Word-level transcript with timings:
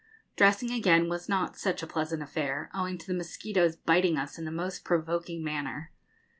Dressing 0.35 0.71
again 0.71 1.09
was 1.09 1.29
not 1.29 1.55
such 1.55 1.83
a 1.83 1.85
pleasant 1.85 2.23
affair, 2.23 2.71
owing 2.73 2.97
to 2.97 3.05
the 3.05 3.13
mosquitoes 3.13 3.75
biting 3.75 4.17
us 4.17 4.39
in 4.39 4.45
the 4.45 4.51
most 4.51 4.83
provoking 4.83 5.43
manner. 5.43 5.91